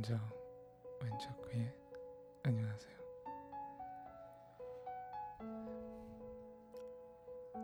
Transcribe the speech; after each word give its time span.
먼저 0.00 0.18
왼쪽 1.02 1.50
귀에 1.50 1.70
안녕하세요. 2.42 2.96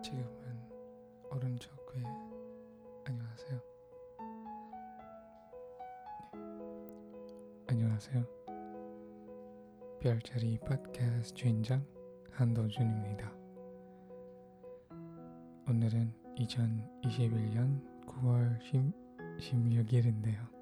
지금은 0.02 0.70
오른쪽 1.30 1.74
귀에 1.94 2.04
안녕하세요. 3.06 3.58
네. 6.34 6.44
안녕하세요. 7.68 8.26
별자리 10.00 10.58
팟캐스트 10.58 11.32
주인장 11.34 11.86
한도준입니다. 12.32 13.32
오늘은 15.70 16.12
2021년 16.36 18.04
9월 18.04 18.60
10, 18.60 18.92
16일인데요. 19.38 20.55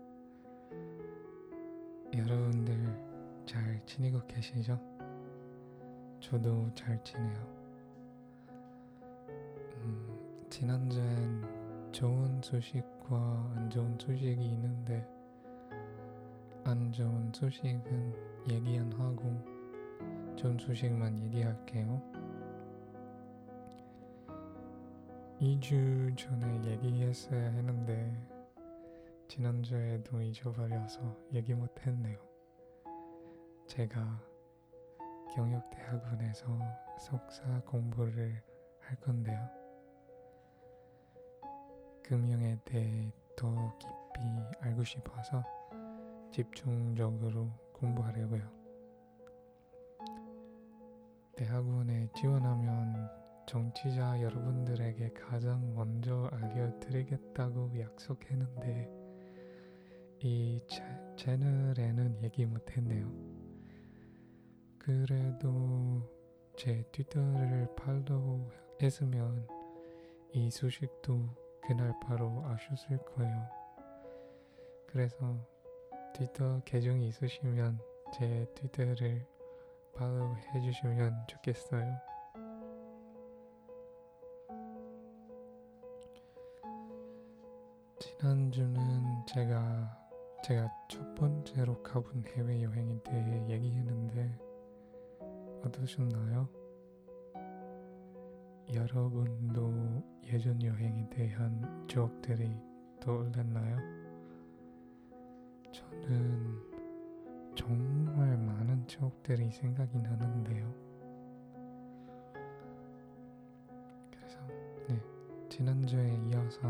여러분들 2.17 2.75
잘 3.45 3.85
지내고 3.87 4.25
계시죠? 4.29 4.79
저도 6.21 6.71
잘 6.75 7.03
지내요. 7.03 7.65
음, 9.79 10.47
지난주엔 10.49 11.91
좋은 11.91 12.41
소식과 12.41 13.53
안 13.57 13.69
좋은 13.69 13.99
소식이 13.99 14.45
있는데 14.45 15.05
안 16.63 16.93
좋은 16.93 17.33
소식은 17.35 18.15
얘기 18.49 18.79
안 18.79 18.93
하고 18.93 19.23
좋은 20.37 20.57
소식만 20.57 21.19
얘기할게요. 21.25 22.01
2주 25.41 26.17
전에 26.17 26.71
얘기했어야 26.71 27.51
했는데 27.51 28.34
지난주에도 29.29 30.21
잊어버려서 30.21 31.17
얘기 31.33 31.55
못했네요. 31.55 32.19
제가 33.67 34.21
경력대학원에서 35.35 36.47
석사 36.99 37.61
공부를 37.63 38.43
할 38.81 39.01
건데요. 39.01 39.49
금융에 42.03 42.59
대해 42.65 43.11
더 43.37 43.77
깊이 43.79 44.21
알고 44.61 44.85
싶어서 44.85 45.43
집중적으로 46.31 47.51
공부하려고요. 47.73 48.43
대학원에 51.37 52.09
지원하면 52.15 53.11
정치자 53.47 54.23
여러분들에게 54.23 55.15
가장 55.15 55.75
먼저 55.75 56.29
알려드리겠다고 56.33 57.73
약속했는데 57.81 59.04
이 60.27 60.59
채, 60.67 60.83
채널에는 61.17 62.23
얘기 62.23 62.47
못했네요. 62.47 63.13
그래도 64.79 66.01
제 66.57 66.83
트위터를 66.93 67.69
팔로우 67.77 68.49
했으면 68.81 69.47
이 70.33 70.51
소식도 70.51 71.29
그날 71.67 71.95
바로 72.01 72.43
아셨을 72.47 73.05
거예요. 73.05 73.47
그래서 74.87 75.37
트위터 76.15 76.63
계정이 76.65 77.07
있으시면 77.09 77.79
제 78.15 78.47
트위터를 78.55 79.27
팔로우 79.95 80.37
해주시면 80.55 81.27
좋겠어요. 81.29 81.99
지난주는 87.99 89.27
제가 89.27 90.04
제가 90.45 90.71
첫 90.89 91.15
번째로 91.15 91.83
가본 91.83 92.23
해외 92.27 92.63
여행에 92.65 93.03
대해 93.03 93.49
얘기했는데 93.49 94.39
어떠셨나요? 95.65 96.47
여러분도 98.75 100.05
예전 100.27 100.63
여행에 100.63 101.09
대한 101.09 101.87
추억들이 101.89 102.55
떠올랐나요? 103.01 103.79
저는 105.73 106.61
정말 107.57 108.37
많은 108.37 108.87
추억들이 108.87 109.51
생각이 109.51 109.97
나는데요. 109.97 110.75
그래서 114.11 114.39
네 114.89 115.01
지난주에 115.49 116.21
이어서 116.29 116.69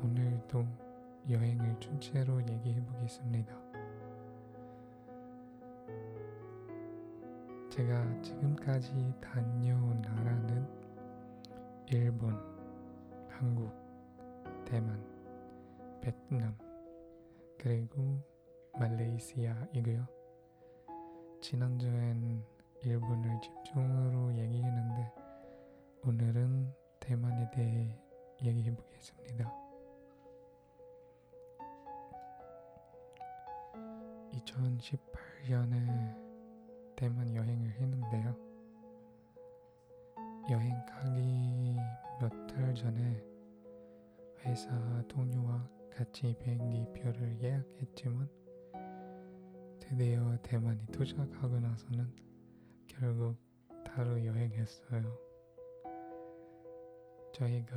오늘도 0.00 0.85
여행을 1.28 1.80
주제로 1.80 2.40
얘기해 2.40 2.84
보겠습니다. 2.84 3.54
제가 7.68 8.22
지금까지 8.22 9.12
다녀온 9.20 10.00
나라는 10.00 10.66
일본, 11.88 12.32
한국, 13.28 13.72
대만, 14.64 15.04
베트남, 16.00 16.56
그리고 17.58 18.22
말레이시아이고요. 18.78 20.06
지난주엔 21.40 22.44
일본을 22.82 23.40
집중으로 23.40 24.32
얘기했는데 24.36 25.12
오늘은 26.04 26.72
대만에 27.00 27.50
대해 27.50 27.98
얘기해 28.42 28.74
보겠습니다. 28.74 29.65
2018년에 34.36 36.26
대만 36.96 37.34
여행을 37.34 37.70
했는데요. 37.70 38.36
여행 40.50 40.74
가기 40.86 41.76
몇 42.20 42.46
달 42.46 42.74
전에 42.74 43.22
회사 44.40 45.02
동료와 45.08 45.68
같이 45.94 46.34
비행기 46.38 46.86
표를 46.94 47.38
예약했지만 47.42 48.28
드디어 49.78 50.36
대만이 50.42 50.86
도착하고 50.86 51.60
나서는 51.60 52.14
결국 52.86 53.36
따로 53.84 54.24
여행했어요. 54.24 55.18
저희가 57.34 57.76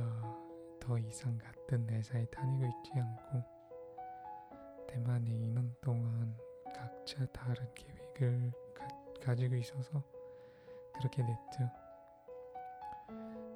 더 0.80 0.98
이상 0.98 1.36
같은 1.36 1.86
회사에 1.90 2.24
다니고 2.26 2.64
있지 2.64 2.92
않고 2.98 3.44
대만에 4.88 5.30
있는 5.30 5.74
동안 5.82 6.34
각자 7.10 7.26
다른 7.32 7.66
계획을 7.74 8.52
가, 9.20 9.34
지고 9.34 9.56
있어서 9.56 10.02
그렇게 10.94 11.24
됐죠. 11.24 11.68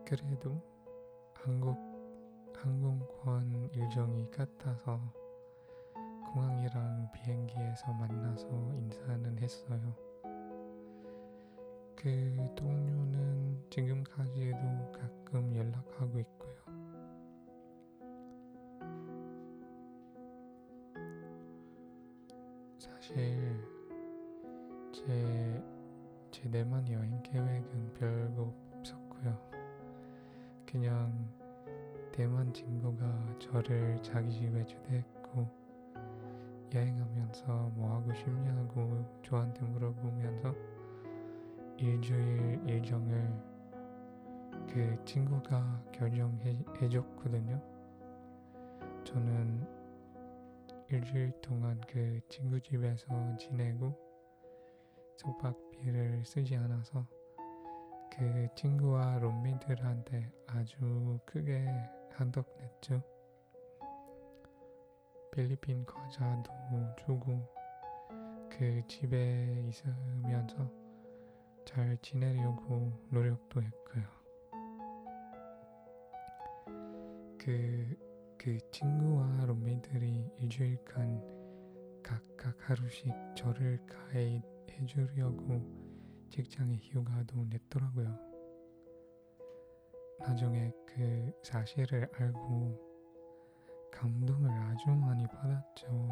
그래도 0.04 0.60
한국 1.34 1.78
항공권 2.56 3.70
일정이 3.72 4.28
같아서 4.30 5.00
공항이랑 6.32 7.12
비행기에서 7.12 7.92
만나서 7.92 8.48
인사는 8.48 9.38
했어요. 9.38 9.94
그 11.94 12.54
동료는 12.56 13.66
지금까지도 13.70 14.92
가끔 14.92 15.54
연락하고 15.54 16.18
있고 16.18 16.43
사실 23.04 23.60
제, 24.90 25.62
제 26.30 26.50
대만 26.50 26.90
여행 26.90 27.22
계획은 27.22 27.92
별거 27.98 28.50
없었고요. 28.78 29.38
그냥 30.64 31.28
대만 32.12 32.50
친구가 32.54 33.04
저를 33.38 34.02
자기 34.02 34.32
집에 34.32 34.64
초대했고 34.64 35.46
여행하면서 36.74 37.72
뭐 37.74 37.94
하고 37.94 38.14
싶냐고 38.14 39.04
저한테 39.22 39.60
물어보면서 39.66 40.54
일주일 41.76 42.62
일정을 42.66 43.30
그 44.66 44.98
친구가 45.04 45.82
결정해 45.92 46.88
줬거든요. 46.90 47.60
저는 49.04 49.83
일주일 50.94 51.32
동안 51.40 51.80
그 51.88 52.20
친구 52.28 52.60
집에서 52.60 53.06
지내고 53.36 53.98
숙박비를 55.16 56.24
쓰지 56.24 56.54
않아서 56.54 57.04
그 58.12 58.46
친구와 58.54 59.18
룸메들한테 59.18 60.30
아주 60.46 61.18
크게 61.26 61.66
한턱 62.12 62.46
냈죠. 62.60 63.02
필리핀 65.32 65.84
과자도 65.84 66.52
주고 66.96 67.44
그 68.48 68.80
집에 68.86 69.64
있으면서 69.68 70.70
잘 71.64 71.98
지내려고 72.02 72.92
노력도 73.10 73.62
했고요. 73.62 74.04
그, 77.36 78.13
그 78.44 78.58
친구와 78.70 79.46
룸메들이 79.46 80.32
일주일간 80.38 82.02
각각 82.02 82.54
하루씩 82.68 83.10
저를 83.34 83.80
가이드해 83.86 84.84
주려고 84.84 85.62
직장에 86.28 86.76
휴가도 86.76 87.46
냈더라고요. 87.46 88.18
나중에 90.18 90.70
그 90.86 91.32
사실을 91.42 92.06
알고 92.18 92.78
감동을 93.90 94.50
아주 94.50 94.90
많이 94.90 95.26
받았죠. 95.26 96.10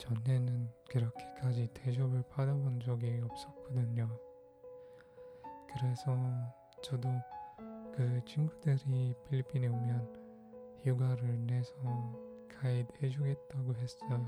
전에는 0.00 0.68
그렇게까지 0.90 1.68
대접을 1.74 2.24
받아본 2.28 2.80
적이 2.80 3.20
없었거든요. 3.22 4.18
그래서 5.68 6.18
저도 6.82 7.08
그 7.94 8.20
친구들이 8.26 9.14
필리핀에 9.30 9.68
오면 9.68 10.21
휴가를 10.84 11.46
내서 11.46 11.72
가이드 12.48 12.92
해주겠다고 13.02 13.74
했어요. 13.74 14.26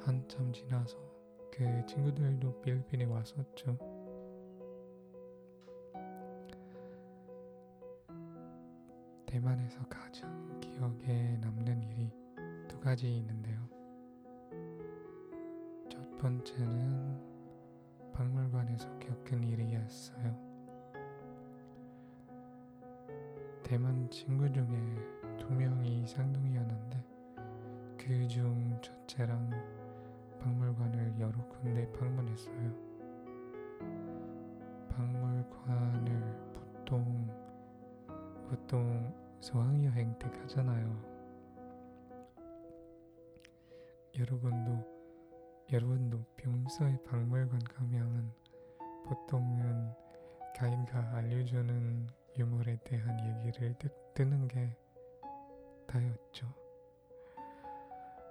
한참 0.00 0.52
지나서 0.52 0.96
그 1.52 1.86
친구들도 1.86 2.60
필리핀에 2.60 3.04
왔었죠. 3.04 3.78
대만에서 9.26 9.86
가장 9.88 10.60
기억에 10.60 11.36
남는 11.40 11.82
일이 11.82 12.10
두 12.66 12.80
가지 12.80 13.18
있는데요. 13.18 13.68
첫 15.90 16.18
번째는 16.18 18.12
박물관에서 18.12 18.98
겪은 18.98 19.44
일이었어요. 19.44 20.47
대만 23.68 24.08
친구 24.08 24.50
중에 24.50 24.64
두 25.38 25.52
명이 25.52 26.06
쌍둥이였는데 26.06 27.04
그 27.98 28.26
중 28.26 28.80
첫째랑 28.80 29.50
박물관을 30.40 31.20
여러 31.20 31.36
군데 31.48 31.86
방문했어요. 31.92 32.72
박물관을 34.88 36.52
보통 36.54 37.28
보통 38.48 39.14
소학여행 39.40 40.18
때 40.18 40.30
가잖아요. 40.30 41.02
여러분도 44.18 44.82
여러분도 45.70 46.24
평소에 46.38 46.96
박물관 47.04 47.58
가면 47.64 48.32
보통은 49.04 49.92
가이드가 50.56 51.16
알려주는 51.16 52.06
유물에 52.38 52.78
대한 52.84 53.18
얘기를 53.26 53.74
듣, 53.78 53.92
듣는 54.14 54.46
게 54.46 54.76
다였죠. 55.88 56.46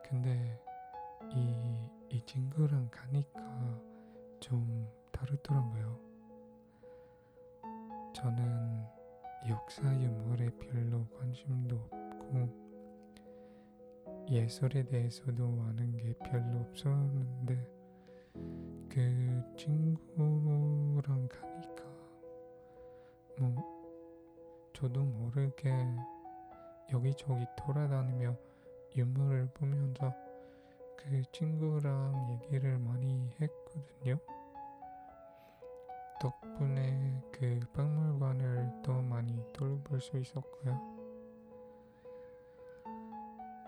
근데 0.04 0.62
이, 1.34 2.16
이 2.16 2.22
친구랑 2.26 2.90
가니까 2.90 3.42
좀 4.40 4.88
다르더라고요. 5.12 6.00
저는 8.16 8.86
역사 9.50 9.84
유물에 9.84 10.52
별로 10.58 11.06
관심도 11.10 11.76
없고 11.76 12.68
예술에 14.30 14.84
대해서도 14.84 15.44
아는 15.68 15.98
게 15.98 16.14
별로 16.24 16.60
없었는데 16.62 17.78
그 18.90 19.44
친구랑 19.58 21.28
가니까 21.28 21.84
뭐 23.40 23.77
저도 24.78 25.02
모르게 25.02 25.74
여기저기 26.94 27.48
돌아다니며 27.58 28.38
유물을 28.96 29.50
보면서 29.56 30.14
그 30.96 31.24
친구랑 31.32 32.40
얘기를 32.44 32.78
많이 32.78 33.28
했거든요. 33.42 34.20
덕분에 36.22 37.24
그 37.32 37.60
박물관을 37.74 38.84
더 38.84 39.02
많이 39.02 39.44
돌볼 39.52 40.00
수 40.00 40.16
있었고요. 40.16 40.80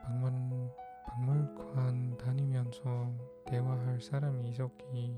박물, 0.03 0.31
박물관 1.07 2.17
다니면서 2.17 3.11
대화할 3.47 4.00
사람이 4.00 4.47
있었기 4.50 5.17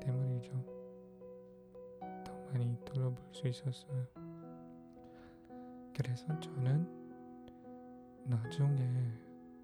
때문이죠. 0.00 0.50
더 2.24 2.32
많이 2.50 2.74
둘러볼 2.86 3.22
수 3.34 3.46
있었어요. 3.46 4.25
그래서 5.96 6.26
저는 6.40 6.86
나중에 8.24 8.86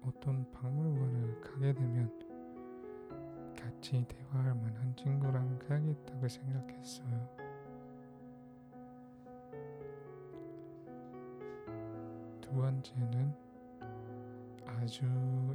어떤 0.01 0.51
박물관을 0.51 1.41
가게 1.41 1.71
되면 1.73 2.11
같이 3.55 4.03
대화할 4.07 4.55
만한 4.55 4.95
친구랑 4.95 5.59
가야겠다고 5.59 6.27
생각했어요. 6.27 7.29
두 12.41 12.51
번째는 12.51 13.31
아주 14.65 15.05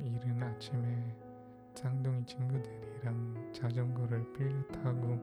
이른 0.05 0.41
아침에 0.41 1.17
쌍둥이 1.75 2.25
친구들이랑 2.25 3.53
자전거를 3.53 4.33
빌려 4.33 4.65
타고 4.69 5.19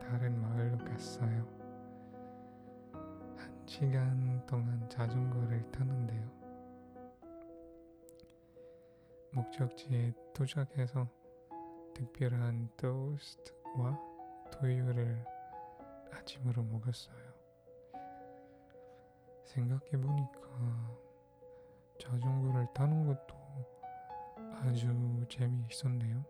다른 0.00 0.40
마을로 0.40 0.78
갔어요. 0.78 1.63
한 3.74 3.80
시간 3.80 4.46
동안 4.46 4.88
자전거를 4.88 5.72
타는데요. 5.72 6.30
목적지에 9.32 10.12
도착해서 10.32 11.08
특별한 11.92 12.70
토스트와 12.76 13.98
두유를 14.52 15.24
아침으로 16.12 16.62
먹었어요. 16.62 17.34
생각해보니까 19.42 20.40
자전거를 21.98 22.68
타는 22.74 23.06
것도 23.08 23.34
아주 24.52 25.26
재미있었네요. 25.28 26.24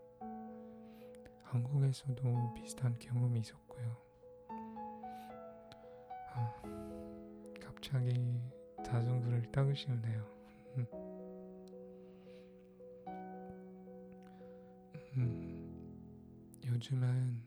한국에서도 1.43 2.55
비슷한 2.55 2.99
경험이 2.99 3.41
있었고요. 3.41 3.97
아, 6.37 6.74
갑자기 7.85 8.41
자전거를 8.83 9.43
타고 9.53 9.75
싶네요. 9.75 10.25
음, 15.19 16.61
요즘은 16.65 17.43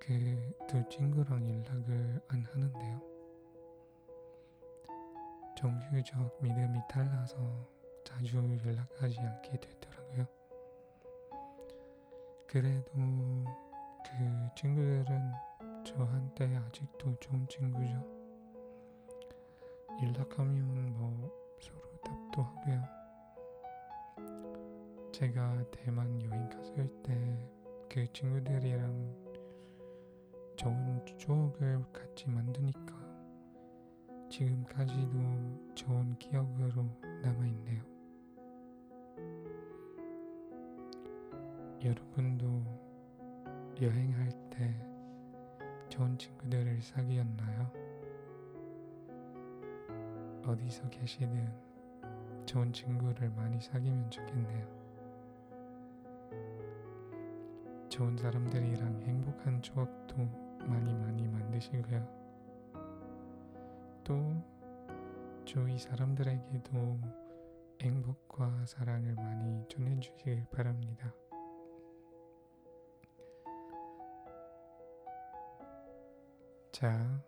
그 0.00 0.54
두 0.66 0.88
친구랑 0.88 1.48
연락을 1.48 2.20
안 2.26 2.42
하는데요. 2.42 3.00
종교적 5.56 6.42
믿음이 6.42 6.80
달라서 6.88 7.36
자주 8.04 8.38
연락하지 8.38 9.20
않게 9.20 9.60
되더라고요. 9.60 10.26
그래도 12.48 12.92
그 12.92 14.54
친구들은 14.56 15.32
저한테 15.84 16.56
아직도 16.56 17.14
좋은 17.20 17.46
친구죠. 17.46 18.13
연락하면 20.02 20.94
뭐 20.98 21.30
서로 21.60 21.80
답도 22.02 22.42
하고요. 22.42 22.82
제가 25.12 25.64
대만 25.70 26.20
여행 26.22 26.48
갔을 26.48 26.86
때 27.02 27.54
그 27.94 28.12
친구들이랑 28.12 29.14
좋은 30.56 31.06
추억을 31.16 31.80
같이 31.92 32.28
만드니까 32.28 32.92
지금까지도 34.28 35.74
좋은 35.76 36.18
기억으로 36.18 36.86
남아있네요. 37.22 37.84
여러분도 41.84 42.46
여행할 43.80 44.28
때 44.50 44.74
좋은 45.88 46.18
친구들을 46.18 46.82
사귀었나요? 46.82 47.83
어디서 50.46 50.88
계시든 50.90 51.48
좋은 52.44 52.72
친구를 52.72 53.30
많이 53.30 53.60
사귀면 53.60 54.10
좋겠네요. 54.10 54.84
좋은 57.88 58.16
사람들이랑 58.16 59.02
행복한 59.02 59.62
추억도 59.62 60.16
많이 60.66 60.92
많이 60.94 61.26
만드시고요. 61.28 62.24
또 64.04 64.42
주위 65.44 65.78
사람들에게도 65.78 67.00
행복과 67.80 68.66
사랑을 68.66 69.14
많이 69.14 69.66
전해주시길 69.68 70.46
바랍니다. 70.50 71.14
자, 76.72 77.22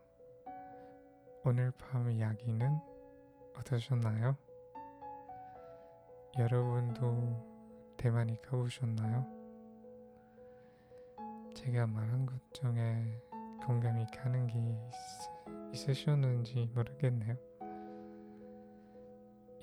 오늘 1.44 1.70
밤 1.78 2.10
이야기는 2.10 2.95
어떠셨나요? 3.58 4.36
여러분도 6.38 7.94
대만이 7.96 8.40
가보셨나요? 8.42 9.26
제가 11.54 11.86
말한 11.86 12.26
것 12.26 12.34
중에 12.52 13.20
공감이 13.64 14.06
가는 14.14 14.46
게 14.46 14.58
있, 14.58 14.76
있으셨는지 15.72 16.70
모르겠네요. 16.74 17.36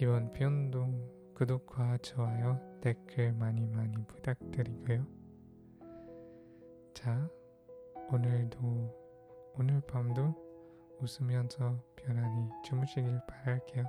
이번 0.01 0.33
편도 0.33 1.33
구독과 1.35 1.99
좋아요, 1.99 2.59
댓글 2.81 3.31
많이 3.33 3.65
많이 3.67 3.95
부탁드리고요. 4.07 5.05
자, 6.93 7.29
오늘도 8.11 9.53
오늘 9.55 9.79
밤도 9.81 10.42
웃으면서 11.01 11.77
편안히 11.95 12.49
주무시길 12.63 13.21
바랄게요. 13.27 13.85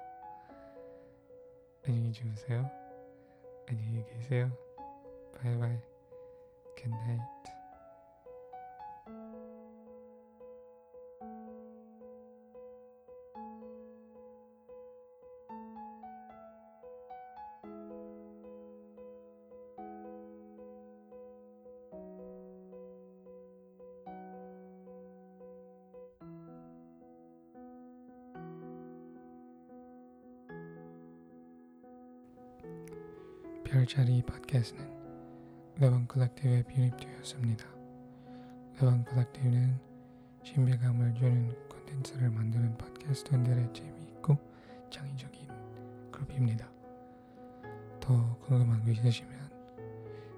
안녕히 1.87 2.13
주무세요. 2.13 2.71
안녕히 3.69 4.05
계세요. 4.07 4.51
바이바이. 5.37 5.79
Good 6.77 7.00
night. 7.00 7.34
별자리 33.75 34.23
팟캐스트는 34.23 34.89
레방 35.81 36.07
컬렉티브에 36.07 36.63
편입되었습니다. 36.63 37.67
레방 38.77 39.05
컬렉티브는 39.05 39.81
신비감을 40.45 41.13
주는 41.15 41.69
콘텐츠를 41.69 42.31
만드는 42.31 42.79
팟캐스트들의 42.79 43.73
재미있고 43.73 44.39
창의적인 44.91 45.49
그룹입니다. 46.13 46.71
더 47.99 48.39
궁금한 48.43 48.85
거 48.85 48.93
있으시면 48.93 49.51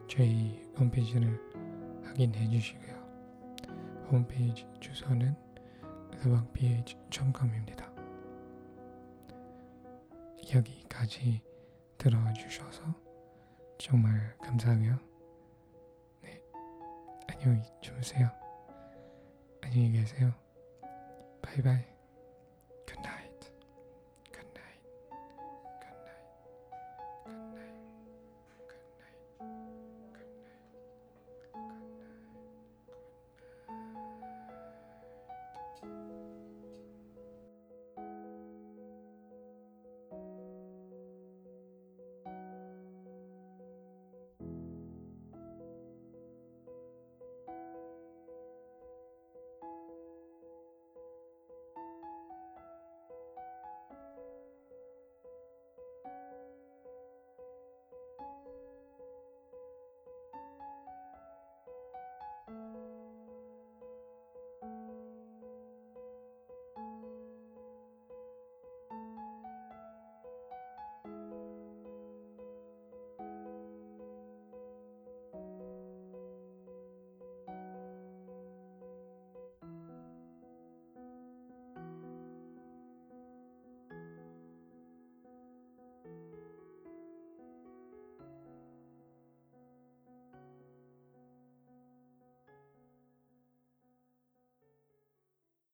저희 0.09 0.67
홈페이지를 0.79 1.39
확인해 2.05 2.49
주시고요. 2.49 2.95
홈페이지 4.11 4.67
주소는 4.81 5.37
레방ph.com입니다. 6.25 7.93
여기까지 10.55 11.43
들어주셔서 11.99 13.06
정말 13.79 14.35
감사하고요. 14.43 14.99
네, 16.23 16.41
안녕히 17.29 17.63
주무세요. 17.81 18.31
안녕히 19.63 19.93
계세요. 19.93 20.33
바이바이. 21.43 21.96